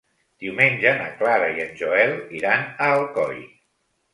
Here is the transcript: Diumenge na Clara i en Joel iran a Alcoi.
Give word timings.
Diumenge 0.43 0.93
na 1.01 1.09
Clara 1.19 1.49
i 1.57 1.63
en 1.67 1.77
Joel 1.83 2.17
iran 2.41 2.67
a 2.87 2.89
Alcoi. 2.97 3.39